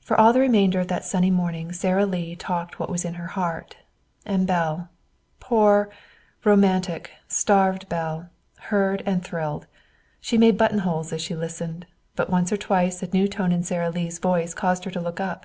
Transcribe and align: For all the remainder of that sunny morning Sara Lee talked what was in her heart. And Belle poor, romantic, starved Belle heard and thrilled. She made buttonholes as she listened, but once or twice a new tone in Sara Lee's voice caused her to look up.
For 0.00 0.18
all 0.18 0.32
the 0.32 0.40
remainder 0.40 0.80
of 0.80 0.88
that 0.88 1.04
sunny 1.04 1.30
morning 1.30 1.70
Sara 1.70 2.06
Lee 2.06 2.34
talked 2.34 2.80
what 2.80 2.88
was 2.88 3.04
in 3.04 3.12
her 3.20 3.26
heart. 3.26 3.76
And 4.24 4.46
Belle 4.46 4.88
poor, 5.38 5.90
romantic, 6.44 7.10
starved 7.28 7.86
Belle 7.90 8.30
heard 8.72 9.02
and 9.04 9.22
thrilled. 9.22 9.66
She 10.18 10.38
made 10.38 10.56
buttonholes 10.56 11.12
as 11.12 11.20
she 11.20 11.36
listened, 11.36 11.84
but 12.16 12.30
once 12.30 12.52
or 12.52 12.56
twice 12.56 13.02
a 13.02 13.06
new 13.12 13.28
tone 13.28 13.52
in 13.52 13.62
Sara 13.62 13.90
Lee's 13.90 14.18
voice 14.18 14.54
caused 14.54 14.84
her 14.86 14.90
to 14.92 15.00
look 15.02 15.20
up. 15.20 15.44